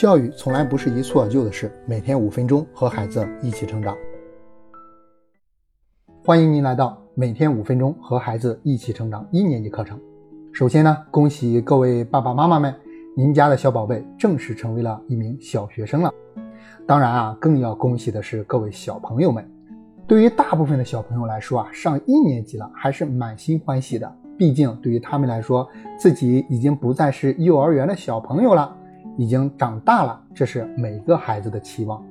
[0.00, 3.94] 教育从来不是一蹴而就的事，每天五分钟和孩子一起成长。
[6.24, 10.00] 欢迎您来到每天五分钟和孩子一起成长一年级课程。
[10.54, 12.74] 首先呢，恭喜各位爸爸妈妈们，
[13.14, 16.10] 您家的小宝贝正式成为了一名小学生了。
[16.86, 19.46] 当然啊，更要恭喜的是各位小朋友们。
[20.06, 28.78] 对于大部分的小朋友来说啊，上一年级了还是满心欢喜的，毕竟对于他们来说，自己已经不再是幼儿园的小朋友了。
[29.16, 32.02] 已经长大了，这是每个孩子的期望。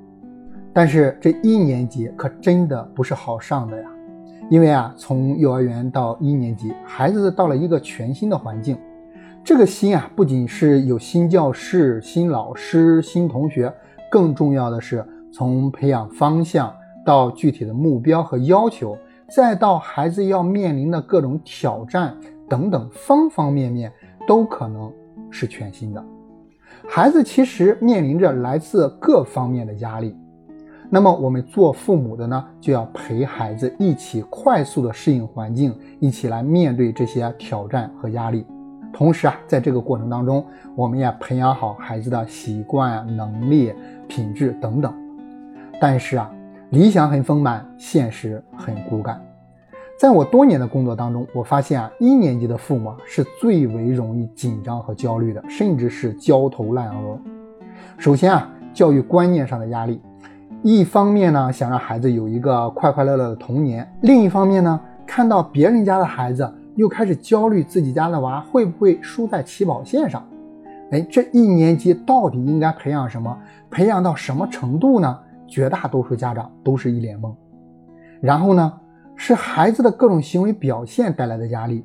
[0.72, 3.88] 但是这一年级可真的不是好上的呀，
[4.48, 8.78] 因为啊，从幼儿园到一年级，孩子到了一个全新的环境，
[9.42, 13.72] 这个新啊，不仅是有新教室、新老师、新同学，
[14.10, 16.72] 更重要的是从培养方向
[17.04, 18.96] 到具体的目标和要求，
[19.28, 22.16] 再到孩子要面临的各种挑战
[22.48, 23.92] 等等方方面面，
[24.24, 24.92] 都可能
[25.30, 26.04] 是全新的。
[26.88, 30.16] 孩子其实面临着来自各方面的压力，
[30.88, 38.44] 那么我们做父母的呢，就要陪孩子一起快速的适应环境，一起来面对这些挑战和压力。
[38.92, 43.72] 同时啊，在这个过程当中，我们也培养好孩子的习惯、能力、
[44.08, 44.92] 品质等等。
[45.80, 46.28] 但是啊，
[46.70, 49.20] 理想很丰满，现实很骨感。
[50.00, 57.18] 在我多年的工作当中，我发现啊，一年级的父母是最为容易紧张和焦虑的，甚至是焦头烂额。
[57.98, 60.00] 首先啊，教育观念上的压力，
[60.62, 70.26] 一方面呢想让孩子有一个快快乐乐的童年，另一方面呢看到别人家的孩子又开始焦虑自己家的娃会不会输在起跑线上。
[70.92, 73.36] 哎，这一年级到底应该培养什么？
[73.70, 75.18] 培养到什么程度呢？
[75.46, 77.34] 绝大多数家长都是一脸懵。
[78.22, 78.72] 然后呢？
[79.22, 81.84] 是孩子的各种行为表现带来的压力，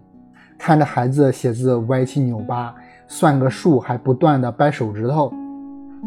[0.57, 2.73] 看着孩子写字歪七扭八，
[3.09, 5.33] 算个数还不断的掰手指头，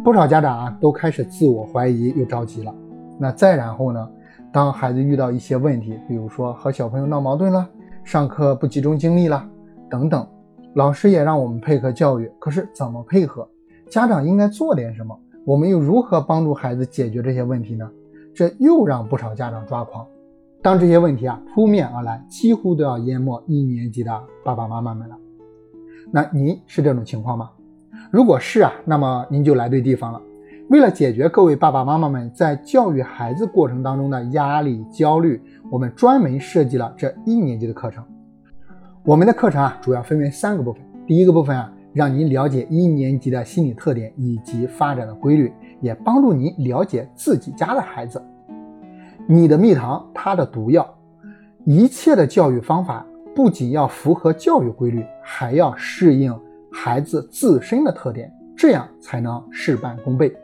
[0.02, 2.74] 不少家长啊都开始自我怀疑又着急了。
[3.18, 4.08] 那再然后呢，
[4.50, 7.69] 当孩子遇到一些问题，比如说和小朋友闹矛盾了，
[8.04, 9.47] 上课不集中精力了
[9.91, 10.26] 等等，
[10.72, 13.47] 老师也让我们配合教育，可是怎么配合？
[13.91, 15.14] 家长应该做点什么？
[15.44, 17.86] 我们又如何帮助孩子解决这些问题呢？
[18.34, 20.06] 这又让不少家长抓狂。
[20.68, 24.12] 当这些问题啊扑面而来，几乎都要淹没一年级的
[24.44, 25.16] 爸爸妈妈们了。
[26.12, 27.48] 那您是这种情况吗？
[28.10, 30.20] 如果是啊，那么您就来对地方了。
[30.68, 35.40] 为了解决各位爸爸妈妈们在教育孩子过程当中的压力、焦虑，
[35.70, 38.04] 我们专门设计了这一年级的课程。
[39.02, 40.82] 我们的课程啊主要分为三个部分。
[41.06, 45.50] 第一个部分啊，让您了解一年级的心理特点以及发展的规律，
[45.80, 48.22] 也帮助您了解自己家的孩子。
[49.31, 50.89] 你的蜜糖，它的毒药。
[51.66, 56.34] 一切的教育方法不仅要符合教育规律，还要适应
[56.72, 60.34] 孩子自身的特点，这样才能事半功倍。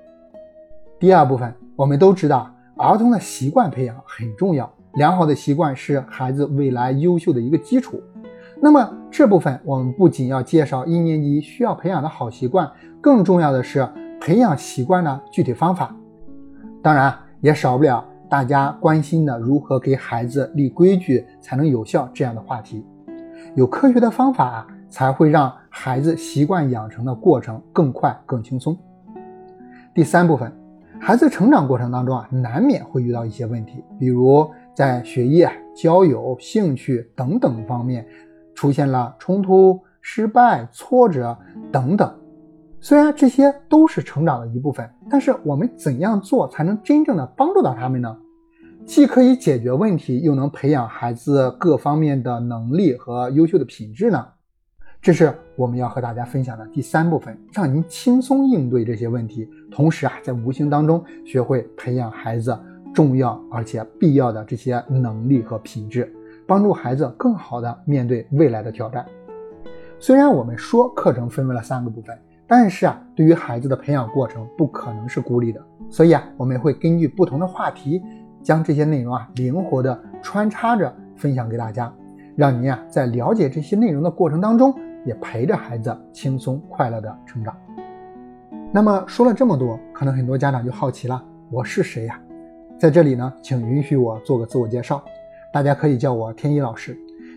[0.98, 7.98] 第二部分，我们都知道，儿童的习惯培养很重要，良好的习惯是孩子未来优秀的一个基础。
[8.60, 12.70] 那么这部分，我们不仅要介绍一年级需要培养的好习惯，
[13.00, 13.88] 更重要的是
[14.20, 15.96] 培养习惯的具体方法。
[16.82, 18.04] 当然，也少不了。
[18.34, 22.84] 大家关心的如何给孩子立规矩才能有效这样的话题，
[23.54, 28.76] 有科学的方法啊才会让孩子习惯养成的过程更快更轻松。
[29.94, 30.52] 第三部分，
[30.98, 38.04] 孩子成长过程当中啊，难免会遇到一些问题，比如在学业、交友、兴趣等等方面
[38.52, 41.38] 出现了冲突、失败、挫折
[41.70, 42.12] 等等。
[42.84, 48.14] 虽然这些都是成长的一部分，但是我们怎样做才能真正的帮助到他们呢？
[48.84, 54.26] 既可以解决问题，又能培养孩子各方面的能力和优秀的品质呢？
[55.00, 62.54] 这是我们要和大家分享的第三部分，让您轻松应对这些问题，同时啊，在无形当中学会培养孩子
[62.94, 66.14] 重要而且必要的这些能力和品质，
[66.46, 69.06] 帮助孩子更好的面对未来的挑战。
[69.98, 72.14] 虽然我们说课程分为了三个部分，
[72.46, 78.02] 但是啊，对于孩子的培养过程不可能是孤立的，所以啊，我们会根据不同的话题。
[78.42, 81.90] 将这些内容啊灵活的穿插着分享给大家，
[82.36, 84.74] 让您啊在了解这些内容的过程当中，
[85.06, 87.56] 也陪着孩子轻松快乐的成长。
[88.70, 92.20] 那么说了这么多，可能很多家长就好奇了，我是谁呀？
[92.78, 95.02] 在这里呢，请允许我做个自我介绍，
[95.50, 96.94] 大家可以叫我天一老师。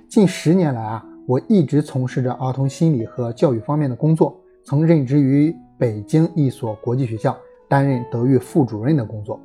[0.10, 4.38] 近十年来啊，我一直从事着儿童心理和教育方面的工作，
[4.68, 7.34] 曾任职于北京一所国际学校，
[7.70, 9.40] 担任德育副主任的工作。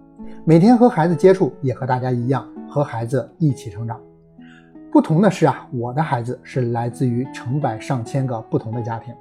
[0.45, 4.01] 每天和孩子接触，也和大家一样，和孩子一起成长。
[4.91, 9.15] 不同的是啊，我的孩子是来自于成百上千个不同的家庭。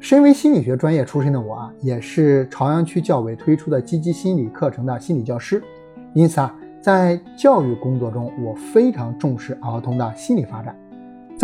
[0.00, 5.62] 身为心理学专业出身的我啊，也是朝阳区教委推出的积极心理课程的心理教师，
[6.12, 10.76] 因此啊，在教育工作中，我非常重视儿童的心理发展。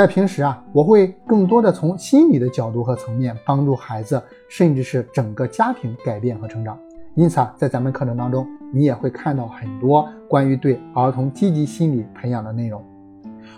[0.01, 6.79] 在平时啊，我会更多的从心理的角度和层面帮助孩子，甚至是整个家庭改变和成长。
[7.15, 12.83] 因此啊，在咱们课程当中，你也会看到很多关于对儿童积极心理培养的内容。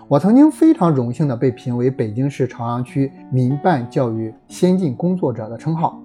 [0.09, 6.03] 我曾经非常荣幸的被评为北京市朝阳区民办教育先进工作者的称号。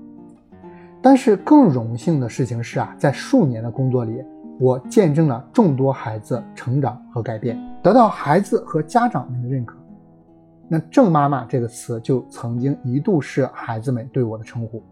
[1.01, 4.23] 但是更荣幸的事情是啊，在数年的工作里，
[4.59, 9.75] 我见证了众多孩子成长和改变，得到孩子和家长们的认可。
[10.67, 14.83] 那“郑妈妈”这个词就曾经一度是孩子们对我的称呼。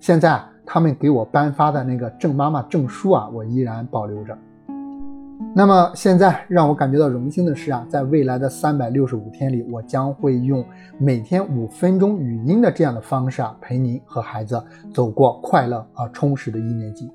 [0.00, 4.36] 现在他们给我颁发的那个“郑妈妈”证书啊，我依然保留着。
[5.54, 10.64] 那么现在让我感觉到荣幸的是啊，在未来的三百六十五天里，我将会用
[10.98, 14.62] 每天五分钟语音的这样的方式啊，陪您和孩子
[14.92, 17.10] 走过快乐而充实的一年级。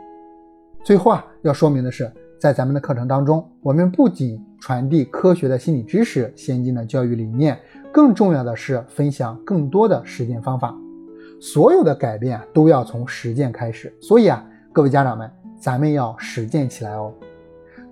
[0.83, 7.57] 最后啊，要说明的是，在咱们的课程当中，我们不仅传递科学的心理知识、先进的教育理念。
[7.93, 10.75] 更重要的是分享更多的实践方法，
[11.39, 13.95] 所有的改变都要从实践开始。
[14.01, 15.29] 所以啊，各位家长们，
[15.59, 17.13] 咱们要实践起来哦。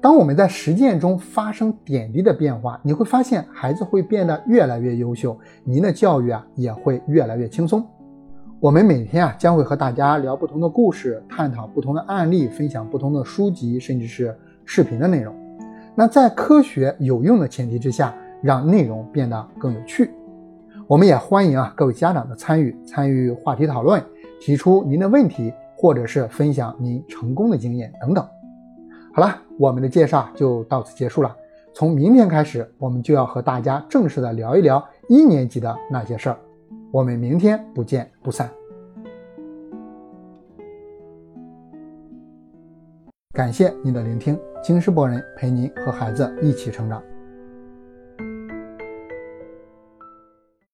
[0.02, 7.86] 当我们在实践中发生点滴的变化，你会发现孩子会变得越来越优秀，您的教育啊也会越来越轻松。
[8.60, 15.32] 我们每天啊将会和大家聊不同的故事，探讨不同的案例，分享不同的书籍，甚至是视频的内容。
[15.94, 18.12] 那在科学有用的前提之下。
[18.42, 20.12] 让内容变得更有趣，
[20.88, 24.04] 我们也欢迎啊各位家长的参与，参与话题讨论，
[24.40, 28.28] 提出您的问题，或者是分享您成功的经验等等。
[29.14, 31.36] 好了，我们的介绍就到此结束了。
[31.74, 36.38] 从明天开始，我们就要和大家正式的聊一聊一年级的那些事儿。
[36.92, 38.50] 我们明天不见不散。
[43.34, 47.02] 感谢您的聆听，京师博人陪您和孩子一起成长。